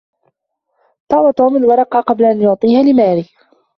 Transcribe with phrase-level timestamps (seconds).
[1.09, 3.29] طوى توم الورقة قبل أن يعطيها لماري.